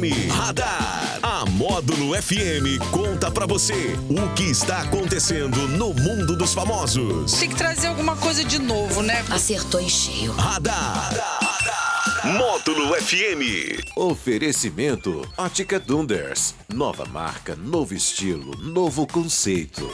FM. 0.00 0.30
Radar. 0.30 1.18
A 1.22 1.44
Módulo 1.44 2.14
FM 2.20 2.78
conta 2.90 3.30
pra 3.30 3.44
você 3.44 3.94
o 4.08 4.34
que 4.34 4.44
está 4.44 4.80
acontecendo 4.80 5.68
no 5.68 5.92
mundo 5.92 6.36
dos 6.36 6.54
famosos. 6.54 7.32
Tem 7.32 7.50
que 7.50 7.54
trazer 7.54 7.88
alguma 7.88 8.16
coisa 8.16 8.42
de 8.42 8.58
novo, 8.58 9.02
né? 9.02 9.22
Acertou 9.30 9.80
em 9.80 9.88
cheio. 9.88 10.32
Radar. 10.32 11.12
Módulo 12.24 12.94
FM. 12.94 13.84
Oferecimento 13.96 15.22
Ótica 15.36 15.78
Dunders. 15.78 16.54
Nova 16.72 17.04
marca, 17.04 17.54
novo 17.54 17.94
estilo, 17.94 18.56
novo 18.56 19.06
conceito. 19.06 19.90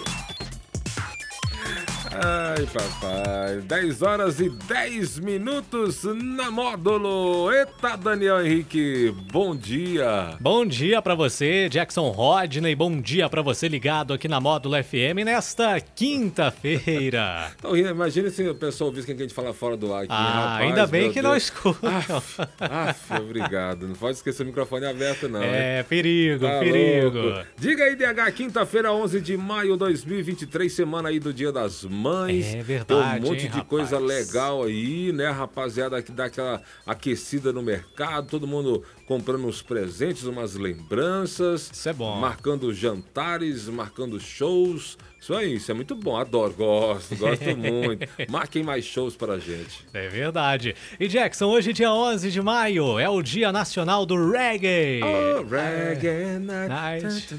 Ai, 2.22 2.66
papai. 2.72 3.60
10 3.62 4.02
horas 4.02 4.40
e 4.40 4.48
10 4.48 5.18
minutos 5.18 6.02
na 6.04 6.50
módulo. 6.50 7.52
Eita, 7.52 7.96
Daniel 7.96 8.44
Henrique, 8.44 9.14
bom 9.30 9.54
dia. 9.54 10.36
Bom 10.40 10.64
dia 10.64 11.02
pra 11.02 11.14
você, 11.14 11.68
Jackson 11.68 12.08
Rodney. 12.10 12.74
Bom 12.74 13.00
dia 13.00 13.28
pra 13.28 13.42
você 13.42 13.68
ligado 13.68 14.14
aqui 14.14 14.28
na 14.28 14.40
módulo 14.40 14.74
FM 14.82 15.24
nesta 15.24 15.78
quinta-feira. 15.80 17.52
Rindo, 17.62 17.88
imagina 17.90 18.30
se 18.30 18.48
o 18.48 18.54
pessoal 18.54 18.88
ouvisse 18.88 19.06
que 19.06 19.12
a 19.12 19.16
gente 19.16 19.34
fala 19.34 19.52
fora 19.52 19.76
do 19.76 19.92
ar 19.92 20.04
aqui. 20.04 20.12
Ah, 20.12 20.50
rapaz, 20.50 20.62
ainda 20.68 20.86
bem 20.86 21.08
que 21.12 21.20
Deus. 21.20 21.24
não 21.24 21.36
escuta. 21.36 21.88
Aff, 21.88 22.40
aff, 22.60 23.12
obrigado. 23.20 23.86
Não 23.86 23.94
pode 23.94 24.16
esquecer 24.16 24.42
o 24.42 24.46
microfone 24.46 24.86
aberto, 24.86 25.28
não. 25.28 25.42
hein? 25.42 25.50
É, 25.52 25.82
perigo, 25.82 26.46
Tá 26.46 26.60
perigo. 26.60 27.18
louco. 27.18 27.40
Diga 27.58 27.84
aí, 27.84 27.94
DH, 27.94 28.32
quinta-feira, 28.34 28.92
11 28.92 29.20
de 29.20 29.36
maio 29.36 29.72
de 29.72 29.78
2023, 29.80 30.72
semana 30.72 31.08
aí 31.10 31.18
do 31.20 31.32
Dia 31.32 31.52
das 31.52 31.84
Mães. 31.84 32.05
É 32.14 32.62
verdade, 32.62 32.86
Tem 32.86 32.96
um 32.96 33.30
monte 33.30 33.46
hein, 33.46 33.50
de 33.50 33.64
coisa 33.64 33.98
rapaz? 33.98 34.26
legal 34.26 34.62
aí, 34.62 35.12
né, 35.12 35.28
rapaziada, 35.30 36.02
que 36.02 36.12
dá 36.12 36.26
aquela 36.26 36.62
aquecida 36.86 37.52
no 37.52 37.62
mercado, 37.62 38.28
todo 38.28 38.46
mundo 38.46 38.82
comprando 39.06 39.46
uns 39.46 39.62
presentes, 39.62 40.24
umas 40.24 40.54
lembranças. 40.54 41.70
Isso 41.72 41.88
é 41.88 41.92
bom. 41.92 42.18
Marcando 42.20 42.72
jantares, 42.72 43.68
marcando 43.68 44.20
shows. 44.20 44.96
Isso 45.18 45.34
aí, 45.34 45.54
isso 45.56 45.70
é 45.70 45.74
muito 45.74 45.94
bom, 45.96 46.16
adoro, 46.16 46.52
gosto, 46.52 47.16
gosto 47.16 47.56
muito. 47.56 48.06
Marquem 48.28 48.62
mais 48.62 48.84
shows 48.84 49.16
pra 49.16 49.38
gente. 49.38 49.84
É 49.92 50.08
verdade. 50.08 50.76
E 51.00 51.08
Jackson, 51.08 51.46
hoje 51.46 51.72
dia 51.72 51.92
11 51.92 52.30
de 52.30 52.40
maio 52.40 52.98
é 52.98 53.08
o 53.08 53.20
Dia 53.22 53.50
Nacional 53.50 54.06
do 54.06 54.30
Reggae. 54.30 55.00
Oh, 55.02 55.42
reggae 55.42 56.38
night. 56.38 57.04
Night. 57.04 57.34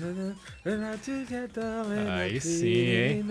Aí 2.09 2.42
sim, 2.42 2.66
hein? 2.66 3.25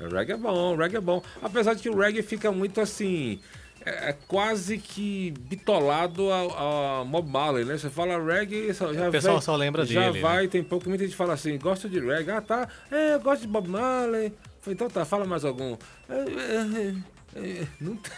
Reggae 0.00 0.32
é 0.32 0.36
bom, 0.36 0.74
reggae 0.74 0.96
é 0.96 1.00
bom. 1.00 1.22
Apesar 1.40 1.74
de 1.74 1.82
que 1.82 1.90
o 1.90 1.96
reggae 1.96 2.22
fica 2.22 2.50
muito 2.50 2.80
assim. 2.80 3.38
É, 3.86 4.10
é 4.10 4.16
quase 4.26 4.78
que 4.78 5.32
bitolado 5.42 6.28
a, 6.32 7.00
a 7.00 7.04
Mob 7.04 7.30
Marley, 7.30 7.64
né? 7.64 7.78
Você 7.78 7.88
fala 7.88 8.18
reggae, 8.22 8.74
só- 8.74 8.92
já 8.92 9.08
O 9.08 9.12
pessoal 9.12 9.34
vem- 9.36 9.42
só 9.42 9.54
lembra 9.56 9.86
já 9.86 10.10
dele, 10.10 10.20
vai, 10.20 10.42
né? 10.42 10.48
tem 10.48 10.62
pouco, 10.64 10.88
muita 10.88 11.04
gente 11.04 11.14
fala 11.16 11.34
assim, 11.34 11.56
gosto 11.56 11.88
de 11.88 12.00
reggae. 12.00 12.32
Ah, 12.32 12.40
tá, 12.40 12.68
é, 12.90 13.14
eu 13.14 13.20
gosto 13.20 13.42
de 13.42 13.46
Bob 13.48 13.68
Marley. 13.68 14.32
Falei, 14.60 14.74
então 14.74 14.90
tá, 14.90 15.04
fala 15.04 15.24
mais 15.24 15.44
algum. 15.44 15.76
É, 16.08 16.14
é, 16.14 17.36
é, 17.36 17.48
é, 17.62 17.66
não 17.80 17.94
tem. 18.02 18.12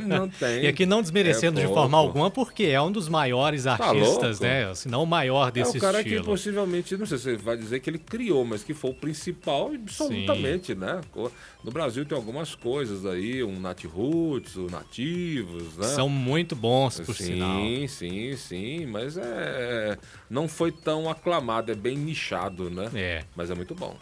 Não 0.00 0.28
tem. 0.30 0.62
E 0.62 0.66
aqui 0.66 0.86
não 0.86 1.02
desmerecendo 1.02 1.58
É 1.60 1.66
de 1.66 1.68
forma 1.72 1.96
alguma, 1.98 2.30
porque 2.30 2.64
é 2.64 2.80
um 2.80 2.90
dos 2.92 3.08
maiores 3.08 3.66
artistas, 3.66 4.38
louco? 4.40 4.44
né? 4.44 4.74
Se 4.74 4.88
não 4.88 5.02
o 5.02 5.06
maior 5.06 5.48
É 5.48 5.50
desse 5.52 5.78
o 5.78 5.80
cara 5.80 6.00
estilo. 6.00 6.20
que 6.20 6.26
possivelmente, 6.26 6.96
não 6.96 7.06
sei 7.06 7.18
se 7.18 7.24
você 7.24 7.36
vai 7.36 7.56
dizer 7.56 7.80
que 7.80 7.90
ele 7.90 7.98
criou, 7.98 8.44
mas 8.44 8.62
que 8.62 8.74
foi 8.74 8.90
o 8.90 8.94
principal, 8.94 9.72
absolutamente, 9.74 10.74
né? 10.74 11.00
No 11.64 11.70
Brasil 11.70 12.04
tem 12.04 12.16
algumas 12.16 12.54
coisas 12.54 13.06
aí, 13.06 13.42
um 13.42 13.58
Nat 13.60 13.84
Roots, 13.84 14.56
o 14.56 14.66
Nativos, 14.70 15.76
né? 15.76 15.86
São 15.88 16.08
muito 16.08 16.54
bons, 16.56 17.00
por 17.00 17.14
sim, 17.14 17.24
sinal. 17.24 17.60
sim, 17.88 18.36
sim, 18.36 18.86
mas 18.86 19.16
é 19.16 19.96
não 20.30 20.48
foi 20.48 20.72
tão 20.72 21.08
aclamado, 21.10 21.70
é 21.70 21.74
bem 21.74 21.96
nichado, 21.96 22.70
né? 22.70 22.90
É. 22.94 23.24
Mas 23.36 23.50
é 23.50 23.54
muito 23.54 23.74
bom. 23.74 23.96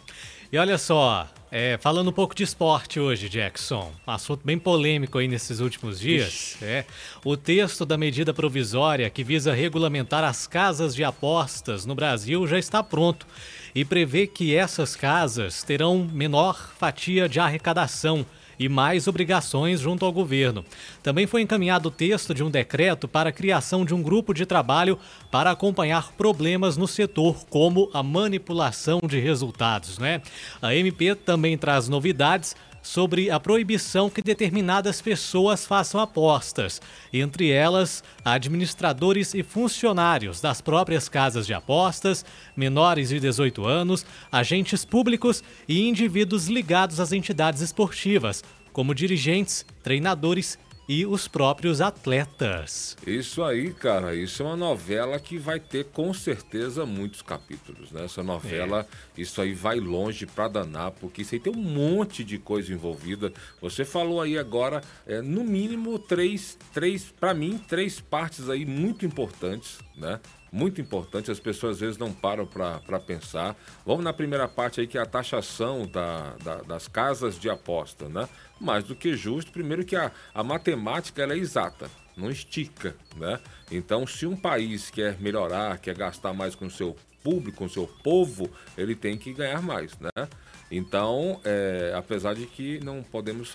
E 0.51 0.57
olha 0.57 0.77
só, 0.77 1.27
é, 1.51 1.77
falando 1.77 2.07
um 2.09 2.13
pouco 2.13 2.33
de 2.33 2.43
esporte 2.43 2.97
hoje, 2.97 3.27
Jackson, 3.27 3.91
um 4.07 4.11
assunto 4.11 4.41
bem 4.45 4.57
polêmico 4.57 5.17
aí 5.17 5.27
nesses 5.27 5.59
últimos 5.59 5.99
dias. 5.99 6.55
É, 6.61 6.85
o 7.25 7.35
texto 7.35 7.85
da 7.85 7.97
medida 7.97 8.33
provisória 8.33 9.09
que 9.09 9.21
visa 9.21 9.53
regulamentar 9.53 10.23
as 10.23 10.47
casas 10.47 10.95
de 10.95 11.03
apostas 11.03 11.85
no 11.85 11.93
Brasil 11.93 12.47
já 12.47 12.57
está 12.57 12.81
pronto 12.81 13.27
e 13.75 13.83
prevê 13.83 14.27
que 14.27 14.55
essas 14.55 14.95
casas 14.95 15.61
terão 15.61 16.09
menor 16.13 16.73
fatia 16.77 17.27
de 17.27 17.39
arrecadação 17.39 18.25
e 18.61 18.69
mais 18.69 19.07
obrigações 19.07 19.79
junto 19.79 20.05
ao 20.05 20.11
governo. 20.11 20.63
Também 21.01 21.25
foi 21.25 21.41
encaminhado 21.41 21.89
o 21.89 21.91
texto 21.91 22.31
de 22.31 22.43
um 22.43 22.49
decreto 22.51 23.07
para 23.07 23.29
a 23.29 23.33
criação 23.33 23.83
de 23.83 23.91
um 23.91 24.03
grupo 24.03 24.35
de 24.35 24.45
trabalho 24.45 24.99
para 25.31 25.49
acompanhar 25.49 26.11
problemas 26.11 26.77
no 26.77 26.87
setor, 26.87 27.43
como 27.49 27.89
a 27.91 28.03
manipulação 28.03 28.99
de 29.03 29.19
resultados. 29.19 29.97
Né? 29.97 30.21
A 30.61 30.75
MP 30.75 31.15
também 31.15 31.57
traz 31.57 31.89
novidades 31.89 32.55
sobre 32.81 33.29
a 33.29 33.39
proibição 33.39 34.09
que 34.09 34.21
determinadas 34.21 35.01
pessoas 35.01 35.65
façam 35.65 35.99
apostas, 35.99 36.81
entre 37.13 37.49
elas 37.49 38.03
administradores 38.25 39.33
e 39.33 39.43
funcionários 39.43 40.41
das 40.41 40.61
próprias 40.61 41.07
casas 41.07 41.45
de 41.45 41.53
apostas, 41.53 42.25
menores 42.55 43.09
de 43.09 43.19
18 43.19 43.65
anos, 43.65 44.05
agentes 44.31 44.83
públicos 44.83 45.43
e 45.67 45.87
indivíduos 45.87 46.47
ligados 46.47 46.99
às 46.99 47.11
entidades 47.11 47.61
esportivas, 47.61 48.43
como 48.73 48.95
dirigentes, 48.95 49.65
treinadores 49.83 50.57
e 50.87 51.05
os 51.05 51.27
próprios 51.27 51.81
atletas. 51.81 52.97
Isso 53.05 53.43
aí, 53.43 53.73
cara, 53.73 54.15
isso 54.15 54.43
é 54.43 54.45
uma 54.45 54.57
novela 54.57 55.19
que 55.19 55.37
vai 55.37 55.59
ter 55.59 55.85
com 55.85 56.13
certeza 56.13 56.85
muitos 56.85 57.21
capítulos, 57.21 57.91
né? 57.91 58.05
Essa 58.05 58.23
novela, 58.23 58.87
isso 59.17 59.41
aí 59.41 59.53
vai 59.53 59.79
longe 59.79 60.25
pra 60.25 60.47
danar, 60.47 60.91
porque 60.91 61.21
isso 61.21 61.35
aí 61.35 61.39
tem 61.39 61.53
um 61.53 61.61
monte 61.61 62.23
de 62.23 62.37
coisa 62.37 62.73
envolvida. 62.73 63.31
Você 63.61 63.85
falou 63.85 64.21
aí 64.21 64.37
agora, 64.37 64.81
é, 65.05 65.21
no 65.21 65.43
mínimo 65.43 65.97
três, 65.97 66.57
três, 66.73 67.05
para 67.19 67.33
mim, 67.33 67.57
três 67.57 67.99
partes 67.99 68.49
aí 68.49 68.65
muito 68.65 69.05
importantes, 69.05 69.79
né? 69.95 70.19
Muito 70.51 70.81
importante, 70.81 71.31
as 71.31 71.39
pessoas 71.39 71.75
às 71.77 71.79
vezes 71.79 71.97
não 71.97 72.11
param 72.11 72.45
para 72.45 72.99
pensar. 72.99 73.55
Vamos 73.85 74.03
na 74.03 74.11
primeira 74.11 74.47
parte 74.49 74.81
aí, 74.81 74.87
que 74.87 74.97
é 74.97 75.01
a 75.01 75.05
taxação 75.05 75.87
da, 75.87 76.35
da- 76.43 76.61
das 76.63 76.87
casas 76.89 77.39
de 77.39 77.49
aposta, 77.49 78.09
né? 78.09 78.27
Mais 78.59 78.83
do 78.83 78.93
que 78.93 79.15
justo, 79.15 79.49
primeiro 79.51 79.85
que 79.85 79.95
a, 79.95 80.11
a 80.33 80.43
matemática 80.43 81.23
é 81.23 81.37
exata, 81.37 81.89
não 82.17 82.29
estica, 82.29 82.93
né? 83.15 83.39
Então, 83.71 84.05
se 84.05 84.25
um 84.27 84.35
país 84.35 84.89
quer 84.89 85.17
melhorar, 85.21 85.77
quer 85.77 85.95
gastar 85.95 86.33
mais 86.33 86.53
com 86.53 86.65
o 86.65 86.71
seu 86.71 86.97
público, 87.23 87.59
com 87.59 87.65
o 87.65 87.69
seu 87.69 87.87
povo, 88.03 88.49
ele 88.77 88.93
tem 88.95 89.17
que 89.17 89.31
ganhar 89.31 89.61
mais, 89.61 89.97
né? 89.99 90.27
Então, 90.69 91.39
é, 91.45 91.93
apesar 91.95 92.33
de 92.35 92.45
que 92.45 92.79
não 92.83 93.01
podemos 93.03 93.53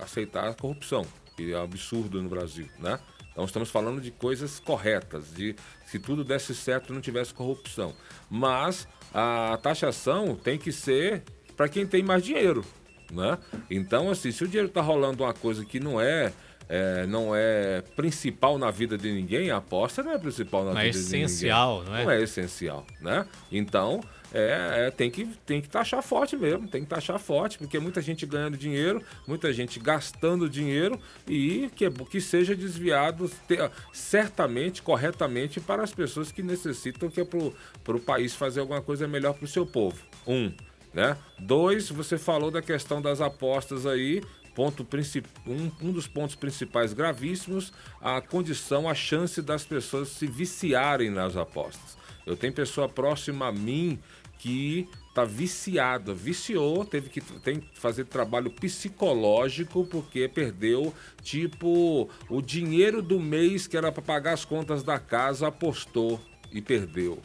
aceitar 0.00 0.48
a 0.48 0.54
corrupção, 0.54 1.04
que 1.36 1.52
é 1.52 1.58
um 1.58 1.62
absurdo 1.64 2.22
no 2.22 2.28
Brasil, 2.28 2.68
né? 2.78 3.00
Então 3.36 3.44
estamos 3.44 3.68
falando 3.68 4.00
de 4.00 4.10
coisas 4.10 4.58
corretas, 4.58 5.30
de 5.34 5.54
se 5.84 5.98
tudo 5.98 6.24
desse 6.24 6.54
certo 6.54 6.90
não 6.90 7.02
tivesse 7.02 7.34
corrupção. 7.34 7.94
Mas 8.30 8.88
a 9.12 9.58
taxação 9.62 10.34
tem 10.34 10.56
que 10.56 10.72
ser 10.72 11.22
para 11.54 11.68
quem 11.68 11.86
tem 11.86 12.02
mais 12.02 12.22
dinheiro, 12.22 12.64
né? 13.12 13.36
Então 13.68 14.10
assim, 14.10 14.32
se 14.32 14.42
o 14.42 14.48
dinheiro 14.48 14.68
está 14.68 14.80
rolando 14.80 15.22
uma 15.22 15.34
coisa 15.34 15.66
que 15.66 15.78
não 15.78 16.00
é, 16.00 16.32
é, 16.68 17.06
não 17.06 17.34
é 17.34 17.82
principal 17.94 18.58
na 18.58 18.70
vida 18.70 18.96
de 18.98 19.12
ninguém, 19.12 19.50
a 19.50 19.58
aposta 19.58 20.02
não 20.02 20.12
é 20.12 20.18
principal 20.18 20.64
na 20.64 20.72
Não 20.74 20.80
é 20.80 20.84
vida 20.86 20.98
de 20.98 21.04
ninguém. 21.04 21.22
essencial, 21.24 21.84
não 21.84 21.96
é? 21.96 22.04
Não 22.04 22.10
é 22.10 22.22
essencial, 22.22 22.86
né? 23.00 23.26
Então 23.52 24.00
é, 24.34 24.86
é, 24.86 24.90
tem 24.90 25.08
que 25.10 25.24
tem 25.46 25.60
que 25.62 25.68
taxar 25.68 26.02
forte 26.02 26.36
mesmo, 26.36 26.66
tem 26.68 26.82
que 26.82 26.88
taxar 26.88 27.18
forte, 27.18 27.56
porque 27.58 27.78
muita 27.78 28.02
gente 28.02 28.26
ganhando 28.26 28.56
dinheiro, 28.56 29.00
muita 29.26 29.52
gente 29.52 29.78
gastando 29.78 30.50
dinheiro 30.50 30.98
e 31.28 31.70
que, 31.76 31.88
que 31.90 32.20
seja 32.20 32.54
desviado 32.56 33.30
te- 33.48 33.58
certamente, 33.92 34.82
corretamente 34.82 35.60
para 35.60 35.82
as 35.82 35.92
pessoas 35.94 36.32
que 36.32 36.42
necessitam 36.42 37.08
que 37.08 37.20
é 37.20 37.24
para 37.24 37.96
o 37.96 38.00
país 38.00 38.34
fazer 38.34 38.60
alguma 38.60 38.82
coisa 38.82 39.06
melhor 39.06 39.34
para 39.34 39.44
o 39.44 39.48
seu 39.48 39.64
povo. 39.64 39.98
Um, 40.26 40.52
né? 40.92 41.16
Dois, 41.38 41.88
você 41.88 42.18
falou 42.18 42.50
da 42.50 42.60
questão 42.62 43.00
das 43.00 43.20
apostas 43.20 43.86
aí. 43.86 44.22
Ponto 44.56 44.86
um, 45.46 45.70
um 45.82 45.92
dos 45.92 46.08
pontos 46.08 46.34
principais 46.34 46.94
gravíssimos, 46.94 47.74
a 48.00 48.22
condição, 48.22 48.88
a 48.88 48.94
chance 48.94 49.42
das 49.42 49.66
pessoas 49.66 50.08
se 50.08 50.26
viciarem 50.26 51.10
nas 51.10 51.36
apostas. 51.36 51.98
Eu 52.24 52.38
tenho 52.38 52.54
pessoa 52.54 52.88
próxima 52.88 53.48
a 53.48 53.52
mim 53.52 53.98
que 54.38 54.88
tá 55.14 55.24
viciada, 55.24 56.14
viciou, 56.14 56.86
teve 56.86 57.10
que 57.10 57.20
tem 57.20 57.60
que 57.60 57.78
fazer 57.78 58.06
trabalho 58.06 58.50
psicológico 58.50 59.84
porque 59.86 60.26
perdeu 60.26 60.92
tipo 61.22 62.08
o 62.28 62.40
dinheiro 62.40 63.02
do 63.02 63.20
mês 63.20 63.66
que 63.66 63.76
era 63.76 63.92
para 63.92 64.02
pagar 64.02 64.32
as 64.32 64.44
contas 64.46 64.82
da 64.82 64.98
casa, 64.98 65.48
apostou 65.48 66.18
e 66.50 66.62
perdeu. 66.62 67.20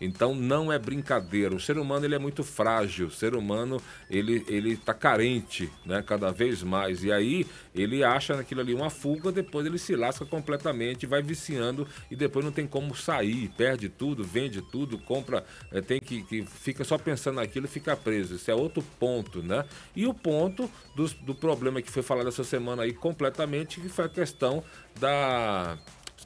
Então 0.00 0.34
não 0.34 0.72
é 0.72 0.78
brincadeira. 0.78 1.54
O 1.54 1.60
ser 1.60 1.78
humano 1.78 2.04
ele 2.04 2.14
é 2.14 2.18
muito 2.18 2.42
frágil. 2.42 3.08
O 3.08 3.10
ser 3.10 3.34
humano 3.34 3.80
ele 4.08 4.44
ele 4.48 4.72
está 4.72 4.94
carente, 4.94 5.70
né? 5.84 6.02
Cada 6.02 6.30
vez 6.32 6.62
mais. 6.62 7.04
E 7.04 7.12
aí 7.12 7.46
ele 7.74 8.02
acha 8.02 8.36
naquilo 8.36 8.60
ali 8.60 8.74
uma 8.74 8.90
fuga, 8.90 9.30
depois 9.30 9.66
ele 9.66 9.78
se 9.78 9.94
lasca 9.94 10.24
completamente, 10.24 11.06
vai 11.06 11.22
viciando 11.22 11.86
e 12.10 12.16
depois 12.16 12.44
não 12.44 12.52
tem 12.52 12.66
como 12.66 12.94
sair, 12.94 13.48
perde 13.56 13.88
tudo, 13.88 14.24
vende 14.24 14.62
tudo, 14.62 14.98
compra, 14.98 15.44
é, 15.72 15.80
tem 15.80 16.00
que, 16.00 16.22
que 16.22 16.42
fica 16.42 16.84
só 16.84 16.98
pensando 16.98 17.36
naquilo 17.36 17.66
e 17.66 17.68
fica 17.68 17.96
preso. 17.96 18.34
Esse 18.36 18.50
é 18.50 18.54
outro 18.54 18.82
ponto, 18.98 19.42
né? 19.42 19.64
E 19.94 20.06
o 20.06 20.14
ponto 20.14 20.70
do, 20.94 21.06
do 21.22 21.34
problema 21.34 21.82
que 21.82 21.90
foi 21.90 22.02
falado 22.02 22.28
essa 22.28 22.44
semana 22.44 22.82
aí 22.82 22.92
completamente, 22.92 23.80
que 23.80 23.88
foi 23.88 24.06
a 24.06 24.08
questão 24.08 24.62
da 24.98 25.78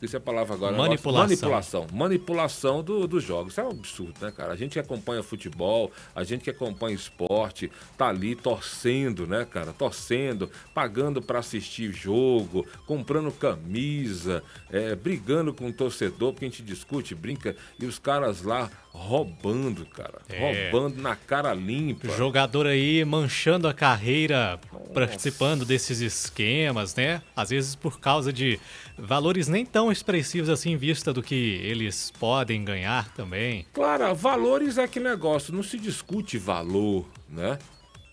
esqueci 0.05 0.17
a 0.17 0.21
palavra 0.21 0.55
agora. 0.55 0.77
Manipulação. 0.77 1.29
Manipulação. 1.29 1.87
Manipulação 1.93 2.83
do, 2.83 3.07
dos 3.07 3.23
jogos. 3.23 3.53
Isso 3.53 3.61
é 3.61 3.65
um 3.65 3.71
absurdo, 3.71 4.15
né, 4.21 4.31
cara? 4.31 4.53
A 4.53 4.57
gente 4.57 4.73
que 4.73 4.79
acompanha 4.79 5.23
futebol, 5.23 5.91
a 6.15 6.23
gente 6.23 6.45
que 6.45 6.51
acompanha 6.51 6.95
esporte, 6.95 7.71
tá 7.97 8.09
ali 8.09 8.35
torcendo, 8.35 9.27
né, 9.27 9.45
cara? 9.45 9.73
Torcendo, 9.73 10.51
pagando 10.73 11.21
para 11.21 11.39
assistir 11.39 11.93
jogo, 11.93 12.67
comprando 12.87 13.33
camisa, 13.33 14.43
é, 14.71 14.95
brigando 14.95 15.53
com 15.53 15.69
o 15.69 15.73
torcedor, 15.73 16.33
porque 16.33 16.45
a 16.45 16.49
gente 16.49 16.63
discute, 16.63 17.15
brinca, 17.15 17.57
e 17.79 17.87
os 17.87 17.99
caras 17.99 18.43
lá 18.43 18.71
roubando, 18.95 19.85
cara. 19.87 20.21
É. 20.29 20.71
Roubando 20.71 21.03
na 21.03 21.17
cara 21.17 21.53
limpa. 21.53 22.09
Jogador 22.17 22.67
aí 22.67 23.05
manchando 23.05 23.67
a 23.67 23.75
carreira, 23.75 24.59
participando 24.95 25.65
desses 25.65 26.01
esquemas, 26.01 26.95
né? 26.95 27.21
Às 27.35 27.51
vezes 27.51 27.75
por 27.75 27.99
causa 27.99 28.33
de 28.33 28.59
valores 28.97 29.49
nem 29.49 29.67
tão 29.67 29.91
expressivos 29.91 30.49
assim 30.49 30.71
em 30.73 30.77
vista 30.77 31.13
do 31.13 31.23
que 31.23 31.35
eles 31.35 32.13
podem 32.13 32.65
ganhar 32.65 33.13
também. 33.15 33.67
Claro, 33.73 34.15
valores 34.15 34.79
é 34.79 34.87
que 34.87 35.01
negócio, 35.01 35.53
não 35.53 35.63
se 35.63 35.77
discute 35.77 36.39
valor, 36.39 37.05
né? 37.29 37.59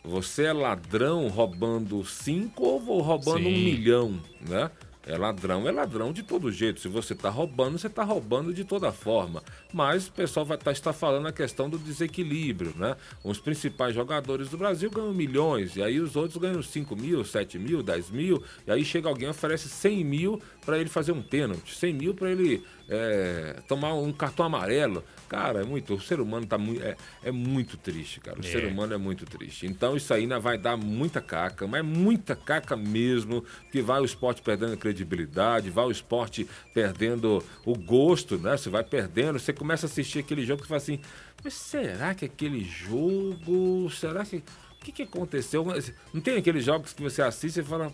Você 0.04 0.46
é 0.46 0.54
ladrão 0.54 1.28
roubando 1.28 2.04
cinco 2.04 2.66
ou 2.66 3.02
roubando 3.02 3.48
um 3.48 3.54
Sim. 3.54 3.64
milhão, 3.64 4.20
né? 4.50 4.72
É 5.06 5.18
ladrão, 5.18 5.68
é 5.68 5.72
ladrão 5.72 6.14
de 6.14 6.22
todo 6.22 6.52
jeito. 6.52 6.80
Se 6.80 6.88
você 6.88 7.14
está 7.14 7.30
roubando, 7.30 7.78
você 7.78 7.88
está 7.88 8.04
roubando 8.04 8.54
de 8.54 8.64
toda 8.64 8.92
forma. 8.92 9.42
Mas 9.74 10.08
o 10.08 10.12
pessoal 10.12 10.46
vai 10.46 10.58
tá, 10.58 10.72
está 10.72 10.94
falando 10.94 11.28
a 11.28 11.32
questão 11.32 11.68
do 11.70 11.80
desequilíbrio, 11.80 12.74
né? 12.76 12.96
Os 13.24 13.40
principais 13.40 13.96
jogadores 13.96 14.50
do 14.50 14.58
Brasil 14.58 14.92
ganham 14.92 15.14
milhões, 15.14 15.76
e 15.76 15.82
aí 15.82 16.00
os 16.00 16.16
outros 16.16 16.38
ganham 16.38 16.62
5 16.62 16.96
mil, 16.96 17.24
7 17.26 17.58
mil, 17.58 17.82
10 17.82 18.12
mil, 18.12 18.44
e 18.68 18.72
aí 18.72 18.86
chega 18.86 19.10
alguém 19.10 19.28
e 19.28 19.32
oferece 19.32 19.68
100 19.70 20.04
mil 20.04 20.42
para 20.64 20.78
ele 20.78 20.90
fazer 20.90 21.12
um 21.14 21.22
pênalti, 21.22 21.76
100 21.76 21.94
mil 21.94 22.14
para 22.14 22.30
ele 22.30 22.64
é, 22.88 23.56
tomar 23.68 23.94
um 23.94 24.12
cartão 24.12 24.46
amarelo. 24.46 25.04
Cara, 25.30 25.62
é 25.62 25.64
muito. 25.64 25.94
O 25.96 26.02
ser 26.02 26.20
humano 26.20 26.46
tá 26.46 26.58
muito. 26.58 26.84
É, 26.84 26.98
é 27.24 27.32
muito 27.32 27.78
triste, 27.78 28.20
cara. 28.20 28.38
O 28.38 28.46
É. 28.46 28.50
ser 28.52 28.66
humano 28.66 28.94
é 28.94 28.98
muito 28.98 29.26
triste. 29.26 29.66
Então 29.66 29.96
isso 29.96 30.14
aí 30.14 30.24
ainda 30.24 30.38
vai 30.40 30.58
dar 30.58 30.76
muita 30.76 31.22
caca, 31.22 31.66
mas 31.66 31.86
muita 31.86 32.36
caca 32.36 32.76
mesmo, 32.76 33.44
que 33.72 33.82
vai 33.82 34.02
o 34.02 34.06
esporte 34.06 34.42
perdendo 34.42 34.74
a 34.74 34.78
credibilidade, 34.92 35.70
vai 35.70 35.86
o 35.86 35.92
esporte 35.92 36.48
perdendo 36.74 37.44
o 37.66 37.76
gosto, 37.76 38.38
né? 38.38 38.58
Você 38.58 38.70
vai 38.70 38.84
perdendo, 38.84 39.40
você 39.40 39.54
começa 39.54 39.86
a 39.86 39.90
assistir 39.90 40.20
aquele 40.20 40.46
jogo 40.46 40.64
e 40.64 40.68
fala 40.68 40.78
assim, 40.78 41.00
mas 41.44 41.54
será 41.54 42.14
que 42.14 42.26
aquele 42.26 42.64
jogo. 42.64 43.90
Será 43.90 44.24
que. 44.26 44.38
O 44.38 44.84
que, 44.84 44.92
que 44.92 45.04
aconteceu? 45.04 45.66
Não 46.14 46.22
tem 46.22 46.38
aqueles 46.38 46.66
jogos 46.66 46.94
que 46.94 47.02
você 47.02 47.22
assiste 47.22 47.60
e 47.60 47.64
fala. 47.64 47.94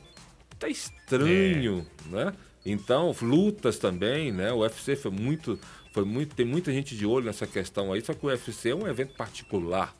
Tá 0.59 0.67
estranho, 0.67 1.85
né? 2.07 2.33
Então, 2.65 3.15
lutas 3.21 3.77
também, 3.77 4.31
né? 4.31 4.51
O 4.51 4.59
UFC 4.59 4.95
foi 4.95 5.11
muito, 5.11 5.59
foi 5.93 6.03
muito, 6.03 6.35
tem 6.35 6.45
muita 6.45 6.71
gente 6.71 6.97
de 6.97 7.05
olho 7.05 7.25
nessa 7.25 7.45
questão 7.45 7.93
aí, 7.93 8.01
só 8.01 8.13
que 8.13 8.25
o 8.25 8.29
UFC 8.29 8.71
é 8.71 8.75
um 8.75 8.87
evento 8.87 9.13
particular, 9.15 9.95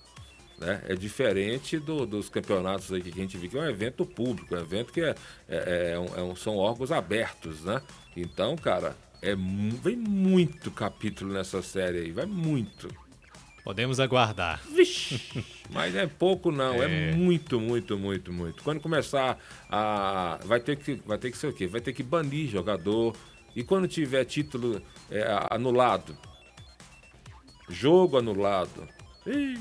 né? 0.58 0.82
É 0.88 0.96
diferente 0.96 1.78
do- 1.80 2.06
dos 2.06 2.30
campeonatos 2.30 2.92
aí 2.92 3.02
que 3.02 3.10
a 3.10 3.22
gente 3.24 3.38
viu, 3.38 3.50
que 3.50 3.58
é 3.58 3.62
um 3.62 3.70
evento 3.70 4.06
público, 4.06 4.56
é 4.56 4.60
um 4.60 4.62
evento 4.62 4.92
que 4.92 5.02
é, 5.02 5.16
é- 5.48 5.92
é 5.94 6.00
um- 6.00 6.16
é 6.16 6.22
um- 6.24 6.36
são 6.36 6.58
órgãos 6.58 6.92
abertos, 6.92 7.62
né? 7.64 7.82
Então, 8.16 8.56
cara, 8.56 8.96
é, 9.22 9.36
vem 9.36 9.96
muito 9.96 10.72
capítulo 10.72 11.34
nessa 11.34 11.62
série 11.62 12.00
aí, 12.00 12.12
vai 12.12 12.26
muito. 12.26 12.88
Podemos 13.64 14.00
aguardar. 14.00 14.62
Vixe, 14.74 15.20
mas 15.70 15.94
é 15.94 16.08
pouco 16.08 16.52
não, 16.54 16.82
é. 16.82 17.10
É. 17.10 17.12
muito, 17.14 17.60
muito, 17.60 17.98
muito, 17.98 18.32
muito. 18.32 18.64
Quando 18.64 18.80
começar 18.80 19.38
a. 19.70 20.40
Vai 20.46 20.60
ter 20.62 20.78
que, 20.78 20.96
vai 21.06 21.18
ter 21.18 21.32
que 21.32 21.38
ser 21.38 21.48
o 21.48 21.54
quê? 21.54 21.68
Vai 21.68 21.82
ter 21.82 21.92
que 21.92 22.02
banir 22.02 22.48
jogador. 22.50 23.14
E 23.54 23.64
quando 23.64 23.88
tiver 23.88 24.24
título 24.24 24.82
é, 25.12 25.26
anulado? 25.52 26.18
Jogo 27.70 28.18
anulado. 28.18 28.88
Ih, 29.26 29.58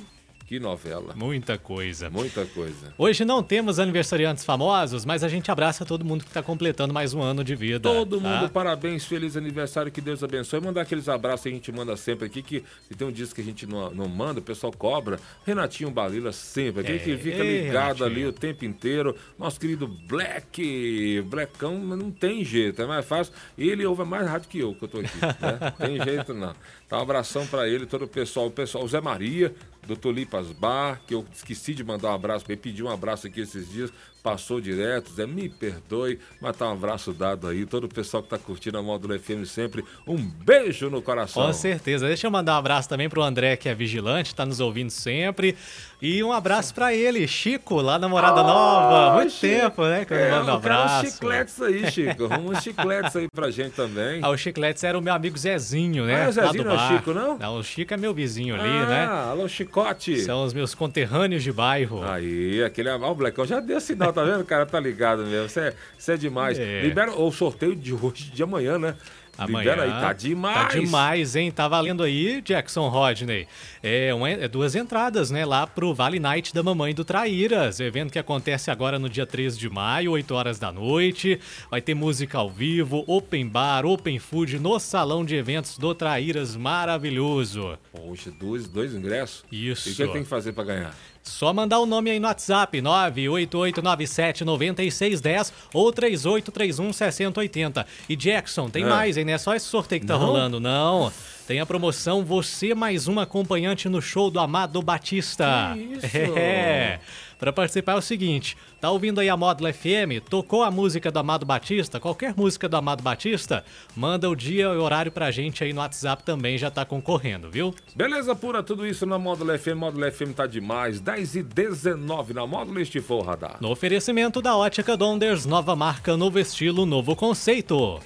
que 0.46 0.60
novela. 0.60 1.12
Muita 1.16 1.58
coisa. 1.58 2.08
Muita 2.08 2.46
coisa. 2.46 2.94
Hoje 2.96 3.25
não 3.25 3.43
temos 3.43 3.81
aniversariantes 3.81 4.44
famosos, 4.44 5.04
mas 5.04 5.25
a 5.25 5.28
gente 5.28 5.50
abraça 5.50 5.84
todo 5.84 6.04
mundo 6.04 6.22
que 6.22 6.31
está 6.31 6.40
completando 6.40 6.94
mais 6.94 7.12
um 7.12 7.20
ano 7.20 7.43
de 7.43 7.56
vida. 7.56 7.81
Todo 7.81 8.20
tá? 8.20 8.28
mundo, 8.28 8.50
parabéns, 8.50 9.04
feliz 9.04 9.37
aniversário, 9.37 9.90
que 9.90 10.00
Deus 10.00 10.22
abençoe. 10.22 10.60
Mandar 10.60 10.82
aqueles 10.82 11.08
abraços 11.08 11.43
que 11.43 11.48
a 11.48 11.52
gente 11.52 11.72
manda 11.72 11.96
sempre 11.96 12.26
aqui, 12.26 12.43
que 12.43 12.62
se 12.88 12.94
tem 12.94 13.08
um 13.08 13.10
disco 13.10 13.34
que 13.34 13.40
a 13.40 13.44
gente 13.44 13.66
não, 13.66 13.90
não 13.90 14.08
manda, 14.08 14.38
o 14.38 14.43
pessoal 14.43 14.72
cobra. 14.72 15.19
Renatinho 15.44 15.90
Balila 15.90 16.31
sempre, 16.31 16.82
aquele 16.82 16.99
É, 16.99 17.00
que 17.00 17.16
fica 17.19 17.44
ei, 17.44 17.62
ligado 17.62 18.04
ali 18.04 18.20
Renatinho. 18.20 18.28
o 18.28 18.32
tempo 18.32 18.64
inteiro. 18.64 19.16
Nosso 19.37 19.58
querido 19.58 19.88
Black, 19.88 21.22
Blackão, 21.26 21.76
não 21.76 22.12
tem 22.12 22.44
jeito, 22.44 22.81
é 22.81 22.87
mais 22.87 23.04
fácil. 23.04 23.34
Ele 23.58 23.84
ouve 23.84 24.04
mais 24.04 24.25
rádio 24.28 24.49
que 24.49 24.60
eu, 24.60 24.75
que 24.76 24.84
eu 24.84 24.88
tô 24.88 25.00
aqui, 25.00 25.19
né? 25.20 25.72
Tem 25.76 26.04
jeito 26.04 26.32
não. 26.32 26.54
Então, 26.86 27.00
um 27.00 27.02
abração 27.02 27.44
pra 27.46 27.68
ele, 27.68 27.84
todo 27.84 28.04
o 28.04 28.08
pessoal, 28.08 28.46
o 28.46 28.50
pessoal, 28.50 28.84
o 28.84 28.88
Zé 28.88 29.00
Maria, 29.00 29.52
do 29.86 29.96
Tulipas 29.96 30.52
Bar, 30.52 31.00
que 31.04 31.14
eu 31.14 31.24
esqueci 31.32 31.74
de 31.74 31.82
mandar 31.82 32.10
um 32.10 32.14
abraço 32.14 32.44
ele, 32.44 32.60
pedi 32.60 32.82
um 32.82 32.88
abraço 32.88 33.26
aqui 33.26 33.40
esses 33.40 33.68
dias, 33.68 33.92
passou 34.26 34.61
direto, 34.61 35.12
Zé, 35.12 35.25
me 35.25 35.49
perdoe, 35.49 36.19
mas 36.40 36.56
tá 36.56 36.67
um 36.69 36.73
abraço 36.73 37.12
dado 37.12 37.46
aí, 37.46 37.64
todo 37.64 37.84
o 37.84 37.88
pessoal 37.88 38.25
que 38.25 38.28
tá 38.28 38.37
curtindo 38.37 38.76
a 38.76 38.82
Módulo 38.82 39.17
FM 39.17 39.44
sempre, 39.46 39.84
um 40.05 40.17
beijo 40.17 40.90
no 40.90 41.00
coração. 41.00 41.46
Com 41.46 41.52
certeza. 41.52 42.08
Deixa 42.08 42.26
eu 42.26 42.31
mandar 42.32 42.55
um 42.55 42.58
abraço 42.58 42.88
também 42.88 43.08
pro 43.08 43.23
André, 43.23 43.55
que 43.56 43.69
é 43.69 43.75
vigilante, 43.75 44.34
tá 44.34 44.44
nos 44.44 44.58
ouvindo 44.58 44.90
sempre. 44.90 45.56
E 46.02 46.23
um 46.25 46.32
abraço 46.32 46.75
pra 46.75 46.93
ele, 46.93 47.26
Chico, 47.28 47.81
lá 47.81 47.99
na 48.00 48.08
Morada 48.08 48.43
Nova. 48.43 49.14
Muito 49.14 49.32
Chico. 49.32 49.46
tempo, 49.61 49.82
né, 49.87 50.05
que 50.05 50.12
eu 50.12 50.19
É, 50.19 50.31
mando 50.32 50.50
um 50.50 50.55
uns 50.55 50.56
abraço. 50.56 51.06
chicletes 51.06 51.62
aí, 51.62 51.90
Chico, 51.93 52.25
arruma 52.25 52.50
uns 52.50 52.62
chicletes 52.64 53.17
aí 53.17 53.28
pra 53.32 53.50
gente 53.50 53.75
também. 53.76 54.19
Ah, 54.23 54.28
o 54.31 54.37
Chicletes 54.37 54.82
era 54.82 54.99
o 54.99 55.00
meu 55.00 55.14
amigo 55.14 55.38
Zezinho, 55.38 56.05
né? 56.05 56.25
Ah, 56.25 56.28
o 56.28 56.32
Zezinho 56.32 56.64
não 56.64 56.73
é 56.73 56.76
bar. 56.76 56.93
Chico, 56.96 57.14
não? 57.14 57.38
Não, 57.38 57.58
o 57.58 57.62
Chico 57.62 57.94
é 57.94 57.96
meu 57.96 58.12
vizinho 58.12 58.56
ali, 58.56 58.69
ah, 58.69 58.87
né? 58.87 59.05
alô, 59.31 59.49
Chicote. 59.49 60.20
São 60.20 60.44
os 60.44 60.52
meus 60.52 60.75
conterrâneos 60.75 61.43
de 61.44 61.52
bairro. 61.52 62.02
Aí, 62.05 62.62
aquele. 62.62 62.90
Ó, 62.90 63.11
o 63.11 63.14
Blackão 63.14 63.46
já 63.46 63.61
deu 63.61 63.81
sinal, 63.81 64.12
tá 64.16 64.24
vendo? 64.24 64.40
O 64.40 64.44
cara 64.44 64.66
tá 64.66 64.80
ligado 64.80 65.24
mesmo. 65.24 65.48
Você 65.48 65.60
é, 65.60 65.74
você 65.98 66.12
é 66.12 66.16
demais. 66.16 66.58
É. 66.58 66.80
Libera 66.82 67.12
o 67.12 67.30
sorteio 67.30 67.74
de 67.76 67.92
hoje, 67.94 68.30
de 68.32 68.42
amanhã, 68.42 68.78
né? 68.78 68.96
Amanhã. 69.38 69.58
Libera 69.74 69.82
aí, 69.82 69.90
tá 70.00 70.12
demais. 70.14 70.72
Tá 70.72 70.78
demais, 70.80 71.36
hein? 71.36 71.50
Tá 71.50 71.68
valendo 71.68 72.02
aí, 72.02 72.40
Jackson 72.40 72.88
Rodney. 72.88 73.46
É, 73.82 74.14
uma- 74.14 74.30
é 74.30 74.49
duas 74.49 74.75
entradas, 74.75 75.30
né? 75.30 75.44
Lá 75.44 75.66
pro 75.66 75.92
Vale 75.92 76.18
Night 76.18 76.54
da 76.54 76.62
Mamãe 76.62 76.94
do 76.94 77.04
Traíras. 77.04 77.78
Evento 77.78 78.11
que 78.12 78.18
acontece 78.18 78.70
agora 78.70 78.99
no 78.99 79.11
dia 79.11 79.26
13 79.26 79.58
de 79.58 79.68
maio, 79.68 80.12
8 80.12 80.35
horas 80.35 80.58
da 80.58 80.73
noite. 80.73 81.38
Vai 81.70 81.82
ter 81.82 81.92
música 81.94 82.38
ao 82.38 82.49
vivo, 82.49 83.04
open 83.06 83.46
bar, 83.46 83.85
open 83.85 84.18
food 84.18 84.58
no 84.58 84.78
salão 84.80 85.23
de 85.23 85.37
eventos 85.37 85.76
do 85.76 85.94
Traíras. 85.94 86.56
Maravilhoso. 86.56 87.78
Poxa, 87.92 88.30
dois, 88.30 88.66
dois 88.66 88.94
ingressos? 88.94 89.44
Isso. 89.52 89.87
E 89.90 89.92
o 89.92 89.96
que 89.96 90.12
tem 90.14 90.23
que 90.23 90.28
fazer 90.30 90.52
pra 90.52 90.64
ganhar? 90.64 90.94
Só 91.28 91.52
mandar 91.52 91.80
o 91.80 91.87
nome 91.87 92.11
aí 92.11 92.21
no 92.21 92.28
WhatsApp, 92.28 92.80
988979610 92.80 95.52
ou 95.75 95.92
38316080. 95.92 97.85
E 98.09 98.14
Jackson, 98.16 98.68
tem 98.71 98.85
Ah. 98.85 98.88
mais, 98.88 99.16
hein? 99.16 99.25
Não 99.25 99.33
é 99.33 99.38
só 99.38 99.54
esse 99.54 99.66
sorteio 99.66 100.00
que 100.00 100.06
tá 100.06 100.16
Não? 100.18 100.25
rolando, 100.26 100.61
não. 100.61 101.12
Tem 101.46 101.60
a 101.60 101.66
promoção 101.66 102.24
Você 102.24 102.74
Mais 102.74 103.06
Um 103.06 103.20
Acompanhante 103.20 103.88
no 103.88 104.02
show 104.02 104.32
do 104.32 104.40
Amado 104.40 104.82
Batista. 104.82 105.74
Que 105.74 105.80
isso? 105.80 106.16
É. 106.36 106.98
Pra 107.38 107.52
participar 107.52 107.92
é 107.92 107.96
o 107.96 108.00
seguinte, 108.00 108.56
tá 108.80 108.90
ouvindo 108.90 109.20
aí 109.20 109.28
a 109.28 109.36
Módulo 109.36 109.72
FM, 109.72 110.24
tocou 110.28 110.62
a 110.62 110.70
música 110.70 111.10
do 111.10 111.18
Amado 111.18 111.44
Batista, 111.44 112.00
qualquer 112.00 112.34
música 112.34 112.66
do 112.66 112.76
Amado 112.78 113.02
Batista, 113.02 113.62
manda 113.94 114.28
o 114.28 114.34
dia 114.34 114.64
e 114.64 114.66
o 114.66 114.82
horário 114.82 115.12
pra 115.12 115.30
gente 115.30 115.62
aí 115.62 115.72
no 115.72 115.80
WhatsApp 115.80 116.22
também, 116.22 116.56
já 116.56 116.70
tá 116.70 116.84
concorrendo, 116.84 117.50
viu? 117.50 117.74
Beleza 117.94 118.34
pura, 118.34 118.62
tudo 118.62 118.86
isso 118.86 119.04
na 119.04 119.18
Módulo 119.18 119.56
FM. 119.58 119.76
Módulo 119.76 120.10
FM 120.10 120.32
tá 120.34 120.46
demais. 120.46 120.98
10 120.98 121.36
e 121.36 121.42
19 121.42 122.32
na 122.32 122.46
Módulo 122.46 122.80
Este 122.80 123.00
for 123.02 123.22
radar. 123.24 123.58
No 123.60 123.70
oferecimento 123.70 124.40
da 124.40 124.56
Ótica 124.56 124.96
Donders, 124.96 125.44
nova 125.44 125.76
marca, 125.76 126.16
novo 126.16 126.38
estilo, 126.38 126.86
novo 126.86 127.14
conceito. 127.14 128.00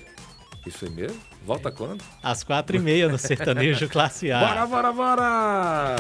Isso 0.67 0.85
aí 0.85 0.91
mesmo? 0.91 1.30
Volta 1.47 1.71
quando? 1.71 2.03
Às 2.23 2.43
quatro 2.45 2.77
e 2.77 2.79
meia 2.79 3.09
no 3.09 3.19
Sertanejo 3.19 3.89
Classe 3.91 4.31
A. 4.31 4.41
Bora, 4.41 4.67
bora, 4.67 4.93
bora! 4.93 5.97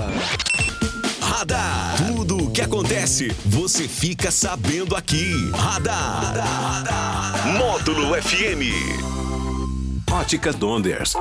Radar. 1.20 1.96
Tudo 1.96 2.44
o 2.46 2.50
que 2.50 2.60
acontece, 2.60 3.28
você 3.46 3.88
fica 3.88 4.30
sabendo 4.30 4.94
aqui. 4.94 5.32
Radar. 5.52 7.46
Módulo 7.56 8.14
FM. 8.20 9.10
Ótica 10.12 10.52
Donders. 10.52 11.14